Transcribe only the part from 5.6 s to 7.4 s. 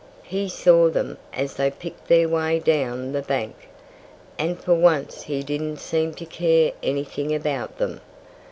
seem to care anything